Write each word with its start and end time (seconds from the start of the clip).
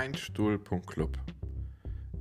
meinstuhl.club. 0.00 1.18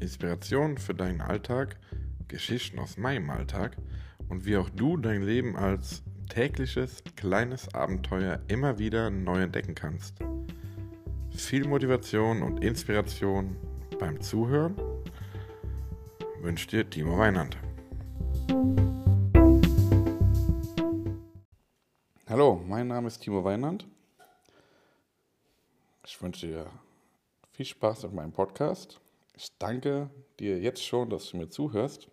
Inspiration 0.00 0.78
für 0.78 0.94
deinen 0.94 1.20
Alltag, 1.20 1.78
Geschichten 2.26 2.80
aus 2.80 2.96
meinem 2.96 3.30
Alltag 3.30 3.76
und 4.28 4.44
wie 4.44 4.56
auch 4.56 4.68
du 4.68 4.96
dein 4.96 5.22
Leben 5.22 5.54
als 5.54 6.02
tägliches 6.28 7.04
kleines 7.14 7.72
Abenteuer 7.72 8.40
immer 8.48 8.80
wieder 8.80 9.10
neu 9.10 9.42
entdecken 9.42 9.76
kannst. 9.76 10.18
Viel 11.30 11.68
Motivation 11.68 12.42
und 12.42 12.64
Inspiration 12.64 13.56
beim 14.00 14.20
Zuhören 14.20 14.74
wünscht 16.40 16.72
dir 16.72 16.90
Timo 16.90 17.16
Weinand. 17.16 17.56
Hallo, 22.28 22.60
mein 22.66 22.88
Name 22.88 23.06
ist 23.06 23.20
Timo 23.20 23.44
Weinand. 23.44 23.86
Ich 26.04 26.20
wünsche 26.20 26.48
dir 26.48 26.66
viel 27.58 27.66
Spaß 27.66 28.04
mit 28.04 28.12
meinem 28.14 28.30
Podcast. 28.30 29.00
Ich 29.34 29.50
danke 29.58 30.08
dir 30.38 30.60
jetzt 30.60 30.84
schon, 30.84 31.10
dass 31.10 31.30
du 31.30 31.38
mir 31.38 31.48
zuhörst. 31.48 32.06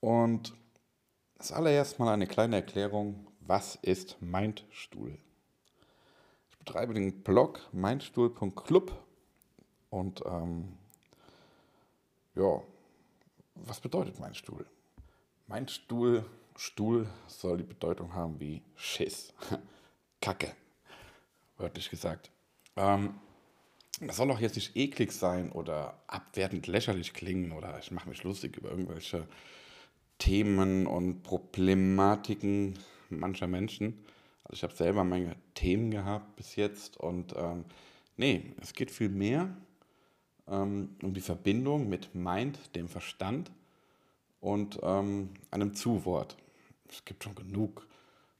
Und 0.00 0.52
das 1.38 1.52
allererst 1.52 1.98
mal 1.98 2.12
eine 2.12 2.26
kleine 2.26 2.56
Erklärung, 2.56 3.28
was 3.40 3.76
ist 3.76 4.20
Mindstuhl? 4.20 5.16
Ich 6.50 6.58
betreibe 6.58 6.92
den 6.92 7.22
Blog 7.22 7.66
mindstuhl.club 7.72 8.92
und 9.88 10.22
ähm, 10.26 10.76
ja, 12.34 12.60
was 13.54 13.80
bedeutet 13.80 14.20
Mindstuhl? 14.20 14.66
Mindstuhl, 15.46 16.26
Stuhl 16.56 17.08
soll 17.26 17.56
die 17.56 17.64
Bedeutung 17.64 18.12
haben 18.12 18.38
wie 18.38 18.62
Schiss, 18.74 19.32
Kacke, 20.20 20.54
wörtlich 21.56 21.88
gesagt. 21.88 22.30
Ähm, 22.76 23.18
das 24.00 24.16
soll 24.16 24.30
auch 24.30 24.40
jetzt 24.40 24.56
nicht 24.56 24.76
eklig 24.76 25.12
sein 25.12 25.50
oder 25.52 25.98
abwertend 26.06 26.66
lächerlich 26.66 27.14
klingen 27.14 27.52
oder 27.52 27.78
ich 27.78 27.90
mache 27.90 28.08
mich 28.08 28.24
lustig 28.24 28.56
über 28.56 28.70
irgendwelche 28.70 29.26
Themen 30.18 30.86
und 30.86 31.22
Problematiken 31.22 32.78
mancher 33.08 33.46
Menschen. 33.46 34.04
Also 34.44 34.54
ich 34.54 34.62
habe 34.62 34.74
selber 34.74 35.04
meine 35.04 35.36
Themen 35.54 35.90
gehabt 35.90 36.36
bis 36.36 36.56
jetzt 36.56 36.98
und 36.98 37.34
ähm, 37.36 37.64
nee, 38.16 38.54
es 38.60 38.74
geht 38.74 38.90
viel 38.90 39.08
mehr 39.08 39.56
ähm, 40.46 40.96
um 41.02 41.14
die 41.14 41.20
Verbindung 41.20 41.88
mit 41.88 42.14
Mind, 42.14 42.74
dem 42.76 42.88
Verstand 42.88 43.50
und 44.40 44.78
ähm, 44.82 45.30
einem 45.50 45.74
Zuwort. 45.74 46.36
Es 46.88 47.04
gibt 47.04 47.24
schon 47.24 47.34
genug 47.34 47.86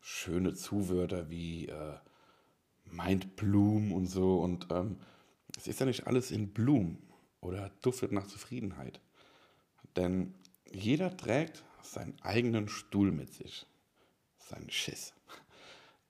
schöne 0.00 0.54
Zuwörter 0.54 1.30
wie 1.30 1.68
äh, 1.68 1.94
Mindbloom 2.84 3.92
und 3.92 4.06
so 4.06 4.40
und 4.40 4.66
ähm, 4.70 4.98
es 5.56 5.66
ist 5.66 5.80
ja 5.80 5.86
nicht 5.86 6.06
alles 6.06 6.30
in 6.30 6.52
Blum 6.52 6.98
oder 7.40 7.70
duftet 7.82 8.12
nach 8.12 8.26
Zufriedenheit. 8.26 9.00
Denn 9.96 10.34
jeder 10.72 11.16
trägt 11.16 11.62
seinen 11.82 12.20
eigenen 12.22 12.68
Stuhl 12.68 13.12
mit 13.12 13.32
sich. 13.32 13.66
Seinen 14.38 14.70
Schiss. 14.70 15.12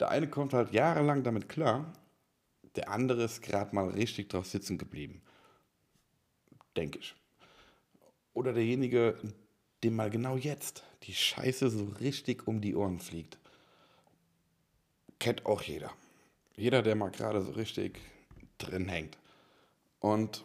Der 0.00 0.08
eine 0.08 0.28
kommt 0.28 0.52
halt 0.52 0.72
jahrelang 0.72 1.22
damit 1.22 1.48
klar, 1.48 1.92
der 2.76 2.90
andere 2.90 3.24
ist 3.24 3.42
gerade 3.42 3.74
mal 3.74 3.88
richtig 3.90 4.30
drauf 4.30 4.46
sitzen 4.46 4.78
geblieben. 4.78 5.22
Denke 6.76 6.98
ich. 6.98 7.14
Oder 8.32 8.52
derjenige, 8.52 9.16
dem 9.84 9.94
mal 9.94 10.10
genau 10.10 10.36
jetzt 10.36 10.82
die 11.04 11.14
Scheiße 11.14 11.70
so 11.70 11.84
richtig 12.00 12.48
um 12.48 12.60
die 12.60 12.74
Ohren 12.74 12.98
fliegt. 12.98 13.38
Kennt 15.20 15.46
auch 15.46 15.62
jeder. 15.62 15.92
Jeder, 16.56 16.82
der 16.82 16.96
mal 16.96 17.10
gerade 17.10 17.42
so 17.42 17.52
richtig 17.52 18.00
drin 18.58 18.88
hängt. 18.88 19.16
Und 20.04 20.44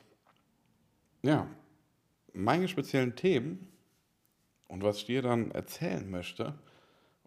ja, 1.22 1.46
meine 2.31 2.70
speziellen 2.70 3.18
Themen 3.18 3.68
und 4.70 4.84
was 4.84 5.00
ich 5.00 5.06
dir 5.08 5.22
dann 5.22 5.52
erzählen 5.52 6.09
möchte 6.09 6.58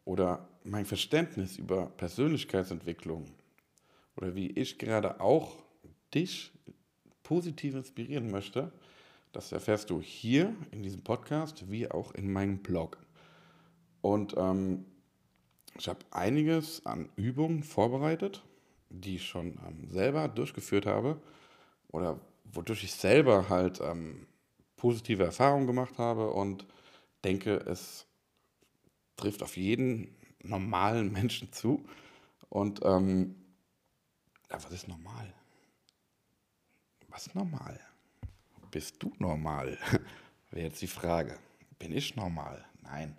oder 0.06 0.48
mein 0.64 0.86
Verständnis 0.86 1.58
über 1.58 1.90
Persönlichkeitsentwicklung 1.98 3.26
oder 4.16 4.34
wie 4.34 4.46
ich 4.46 4.78
gerade 4.78 5.20
auch 5.20 5.62
dich 6.14 6.52
positiv 7.22 7.74
inspirieren 7.74 8.30
möchte, 8.30 8.72
das 9.32 9.52
erfährst 9.52 9.90
du 9.90 10.00
hier 10.00 10.56
in 10.70 10.82
diesem 10.82 11.04
Podcast 11.04 11.70
wie 11.70 11.90
auch 11.90 12.14
in 12.14 12.32
meinem 12.32 12.62
Blog. 12.62 12.96
Und 14.00 14.34
ähm, 14.38 14.86
ich 15.78 15.86
habe 15.86 16.00
einiges 16.10 16.86
an 16.86 17.10
Übungen 17.14 17.62
vorbereitet, 17.62 18.42
die 18.88 19.16
ich 19.16 19.26
schon 19.26 19.58
ähm, 19.68 19.90
selber 19.90 20.28
durchgeführt 20.28 20.86
habe 20.86 21.20
oder 21.92 22.18
wodurch 22.44 22.84
ich 22.84 22.92
selber 22.92 23.48
halt 23.48 23.80
ähm, 23.80 24.26
positive 24.76 25.24
Erfahrungen 25.24 25.66
gemacht 25.66 25.98
habe 25.98 26.30
und 26.30 26.66
denke, 27.24 27.56
es 27.56 28.06
trifft 29.16 29.42
auf 29.42 29.56
jeden 29.56 30.16
normalen 30.42 31.12
Menschen 31.12 31.52
zu. 31.52 31.86
Und 32.48 32.80
ähm, 32.84 33.36
ja, 34.50 34.62
was 34.62 34.72
ist 34.72 34.88
normal? 34.88 35.32
Was 37.08 37.26
ist 37.26 37.34
normal? 37.34 37.78
Bist 38.70 39.02
du 39.02 39.12
normal? 39.18 39.78
Wäre 40.50 40.66
jetzt 40.66 40.82
die 40.82 40.86
Frage. 40.86 41.38
Bin 41.78 41.92
ich 41.92 42.16
normal? 42.16 42.64
Nein. 42.82 43.16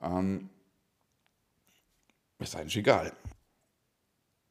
Ähm, 0.00 0.48
ist 2.38 2.56
eigentlich 2.56 2.76
egal. 2.76 3.12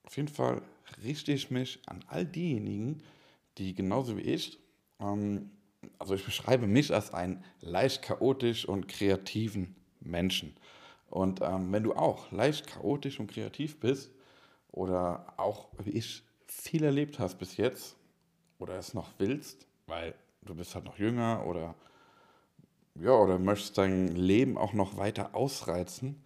Auf 0.03 0.17
jeden 0.17 0.29
Fall 0.29 0.61
richte 1.03 1.31
ich 1.31 1.49
mich 1.49 1.79
an 1.87 2.03
all 2.07 2.25
diejenigen, 2.25 3.01
die 3.57 3.73
genauso 3.73 4.17
wie 4.17 4.21
ich, 4.21 4.59
ähm, 4.99 5.51
also 5.99 6.15
ich 6.15 6.25
beschreibe 6.25 6.67
mich 6.67 6.93
als 6.93 7.13
einen 7.13 7.43
leicht 7.61 8.01
chaotisch 8.01 8.67
und 8.67 8.87
kreativen 8.87 9.75
Menschen. 9.99 10.55
Und 11.09 11.41
ähm, 11.41 11.71
wenn 11.71 11.83
du 11.83 11.93
auch 11.93 12.31
leicht 12.31 12.67
chaotisch 12.67 13.19
und 13.19 13.27
kreativ 13.27 13.79
bist 13.79 14.11
oder 14.71 15.33
auch 15.37 15.67
wie 15.83 15.91
ich 15.91 16.23
viel 16.47 16.83
erlebt 16.83 17.19
hast 17.19 17.37
bis 17.37 17.57
jetzt 17.57 17.95
oder 18.59 18.75
es 18.75 18.93
noch 18.93 19.11
willst, 19.17 19.67
weil 19.87 20.15
du 20.41 20.55
bist 20.55 20.73
halt 20.75 20.85
noch 20.85 20.97
jünger 20.97 21.45
oder 21.45 21.75
ja 22.95 23.11
oder 23.11 23.39
möchtest 23.39 23.77
dein 23.77 24.15
Leben 24.15 24.57
auch 24.57 24.73
noch 24.73 24.97
weiter 24.97 25.35
ausreizen, 25.35 26.23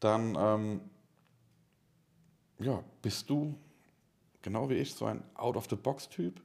dann 0.00 0.36
ähm, 0.38 0.80
ja, 2.58 2.82
bist 3.02 3.30
du 3.30 3.58
genau 4.42 4.68
wie 4.70 4.74
ich 4.74 4.94
so 4.94 5.06
ein 5.06 5.22
Out-of-the-Box-Typ 5.34 6.40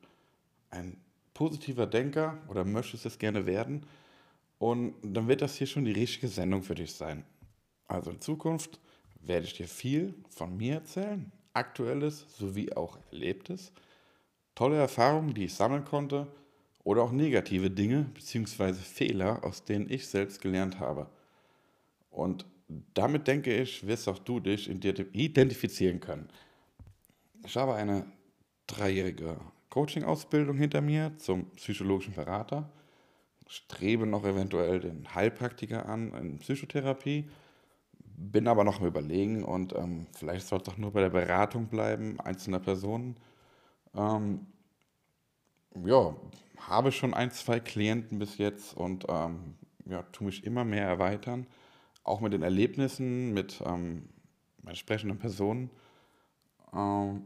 ein 0.71 0.97
positiver 1.33 1.85
Denker 1.85 2.37
oder 2.47 2.63
möchtest 2.63 3.05
es 3.05 3.17
gerne 3.17 3.45
werden. 3.45 3.85
Und 4.57 4.95
dann 5.03 5.27
wird 5.27 5.41
das 5.41 5.55
hier 5.55 5.67
schon 5.67 5.85
die 5.85 5.91
richtige 5.91 6.27
Sendung 6.27 6.63
für 6.63 6.75
dich 6.75 6.93
sein. 6.93 7.25
Also 7.87 8.11
in 8.11 8.21
Zukunft 8.21 8.79
werde 9.21 9.45
ich 9.45 9.53
dir 9.53 9.67
viel 9.67 10.15
von 10.29 10.55
mir 10.57 10.75
erzählen, 10.75 11.31
aktuelles 11.53 12.25
sowie 12.37 12.71
auch 12.73 12.97
erlebtes, 13.11 13.71
tolle 14.55 14.77
Erfahrungen, 14.77 15.33
die 15.33 15.45
ich 15.45 15.53
sammeln 15.53 15.85
konnte 15.85 16.27
oder 16.83 17.03
auch 17.03 17.11
negative 17.11 17.69
Dinge 17.69 18.05
bzw. 18.13 18.73
Fehler, 18.73 19.43
aus 19.43 19.63
denen 19.63 19.89
ich 19.89 20.07
selbst 20.07 20.41
gelernt 20.41 20.79
habe. 20.79 21.07
Und 22.09 22.45
damit 22.93 23.27
denke 23.27 23.53
ich, 23.55 23.85
wirst 23.85 24.07
auch 24.07 24.19
du 24.19 24.39
dich 24.39 24.69
identifizieren 24.69 25.99
können. 25.99 26.29
Ich 27.45 27.55
habe 27.57 27.75
eine 27.75 28.07
dreijährige 28.65 29.37
Coaching-Ausbildung 29.69 30.57
hinter 30.57 30.81
mir 30.81 31.15
zum 31.17 31.45
psychologischen 31.51 32.15
Berater, 32.15 32.71
strebe 33.47 34.07
noch 34.07 34.25
eventuell 34.25 34.79
den 34.79 35.13
Heilpraktiker 35.13 35.87
an 35.87 36.11
in 36.13 36.39
Psychotherapie, 36.39 37.29
bin 38.17 38.47
aber 38.47 38.63
noch 38.63 38.81
im 38.81 38.87
Überlegen 38.87 39.43
und 39.43 39.75
ähm, 39.75 40.07
vielleicht 40.13 40.47
soll 40.47 40.57
es 40.57 40.63
doch 40.63 40.77
nur 40.77 40.91
bei 40.91 41.01
der 41.01 41.11
Beratung 41.11 41.67
bleiben, 41.67 42.19
einzelner 42.19 42.59
Personen. 42.59 43.15
Ähm, 43.93 44.47
ja, 45.85 46.15
habe 46.57 46.91
schon 46.91 47.13
ein, 47.13 47.29
zwei 47.29 47.59
Klienten 47.59 48.17
bis 48.17 48.39
jetzt 48.39 48.75
und 48.75 49.05
ähm, 49.07 49.53
ja, 49.85 50.01
tue 50.13 50.25
mich 50.25 50.45
immer 50.45 50.63
mehr 50.65 50.87
erweitern, 50.87 51.45
auch 52.03 52.21
mit 52.21 52.33
den 52.33 52.41
Erlebnissen, 52.41 53.33
mit 53.33 53.61
entsprechenden 54.65 55.19
Personen. 55.19 55.69
Ähm, 56.73 57.25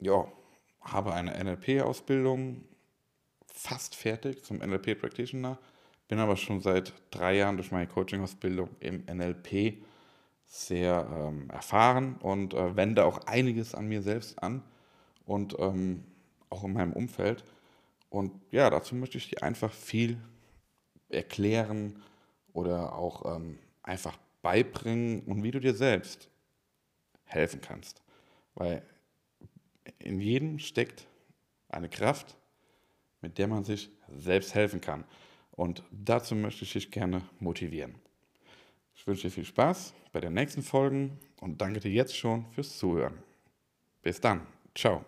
ja, 0.00 0.26
habe 0.80 1.12
eine 1.12 1.32
NLP-Ausbildung 1.42 2.64
fast 3.46 3.94
fertig 3.94 4.44
zum 4.44 4.58
NLP 4.58 4.98
Practitioner, 4.98 5.58
bin 6.06 6.18
aber 6.18 6.36
schon 6.36 6.60
seit 6.60 6.92
drei 7.10 7.36
Jahren 7.36 7.56
durch 7.56 7.72
meine 7.72 7.86
Coaching-Ausbildung 7.86 8.70
im 8.80 9.04
NLP 9.04 9.82
sehr 10.46 11.06
ähm, 11.12 11.50
erfahren 11.50 12.16
und 12.16 12.54
äh, 12.54 12.76
wende 12.76 13.04
auch 13.04 13.18
einiges 13.26 13.74
an 13.74 13.86
mir 13.86 14.00
selbst 14.00 14.42
an 14.42 14.62
und 15.26 15.56
ähm, 15.58 16.04
auch 16.48 16.64
in 16.64 16.72
meinem 16.72 16.94
Umfeld. 16.94 17.44
Und 18.08 18.32
ja, 18.50 18.70
dazu 18.70 18.94
möchte 18.94 19.18
ich 19.18 19.28
dir 19.28 19.42
einfach 19.42 19.72
viel 19.72 20.18
erklären 21.10 22.02
oder 22.54 22.94
auch 22.94 23.36
ähm, 23.36 23.58
einfach 23.82 24.16
beibringen 24.40 25.20
und 25.22 25.42
wie 25.42 25.50
du 25.50 25.60
dir 25.60 25.74
selbst 25.74 26.30
helfen 27.24 27.60
kannst. 27.60 28.02
Weil 28.54 28.82
in 29.98 30.20
jedem 30.20 30.58
steckt 30.58 31.06
eine 31.68 31.88
Kraft, 31.88 32.36
mit 33.20 33.38
der 33.38 33.48
man 33.48 33.64
sich 33.64 33.90
selbst 34.16 34.54
helfen 34.54 34.80
kann. 34.80 35.04
Und 35.52 35.82
dazu 35.90 36.34
möchte 36.34 36.64
ich 36.64 36.72
dich 36.72 36.90
gerne 36.90 37.22
motivieren. 37.40 37.96
Ich 38.94 39.06
wünsche 39.06 39.22
dir 39.22 39.30
viel 39.30 39.44
Spaß 39.44 39.94
bei 40.12 40.20
den 40.20 40.34
nächsten 40.34 40.62
Folgen 40.62 41.18
und 41.40 41.60
danke 41.60 41.80
dir 41.80 41.90
jetzt 41.90 42.16
schon 42.16 42.46
fürs 42.52 42.78
Zuhören. 42.78 43.22
Bis 44.02 44.20
dann. 44.20 44.46
Ciao. 44.74 45.04